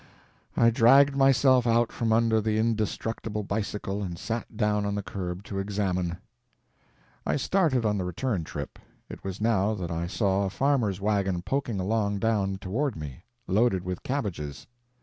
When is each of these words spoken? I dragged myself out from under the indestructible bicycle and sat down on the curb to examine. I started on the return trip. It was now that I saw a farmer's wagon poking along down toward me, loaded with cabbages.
I 0.57 0.71
dragged 0.71 1.15
myself 1.15 1.67
out 1.67 1.91
from 1.91 2.11
under 2.11 2.41
the 2.41 2.57
indestructible 2.57 3.43
bicycle 3.43 4.01
and 4.01 4.17
sat 4.17 4.57
down 4.57 4.83
on 4.83 4.95
the 4.95 5.03
curb 5.03 5.43
to 5.43 5.59
examine. 5.59 6.17
I 7.23 7.35
started 7.35 7.85
on 7.85 7.99
the 7.99 8.03
return 8.03 8.43
trip. 8.43 8.79
It 9.09 9.23
was 9.23 9.39
now 9.39 9.75
that 9.75 9.91
I 9.91 10.07
saw 10.07 10.45
a 10.45 10.49
farmer's 10.49 10.99
wagon 10.99 11.43
poking 11.43 11.79
along 11.79 12.17
down 12.17 12.57
toward 12.57 12.95
me, 12.95 13.25
loaded 13.45 13.83
with 13.83 14.01
cabbages. 14.01 14.65